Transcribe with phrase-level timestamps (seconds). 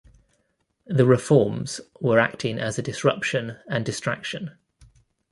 [0.87, 4.57] The reforms were acting as a "disruption and distraction".